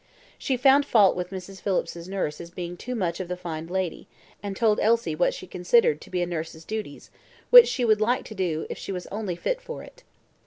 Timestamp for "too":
2.75-2.95